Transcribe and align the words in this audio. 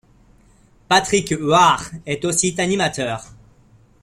Patrick 0.89 1.29
Huard 1.29 1.91
est 2.07 2.25
aussi 2.25 2.55
animateur. 2.59 3.23